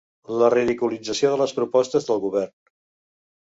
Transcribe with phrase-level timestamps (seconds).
[0.43, 2.53] La ridiculització de les propostes del govern.